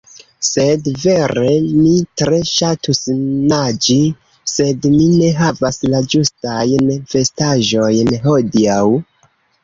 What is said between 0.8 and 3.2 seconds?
vere, mi tre ŝatus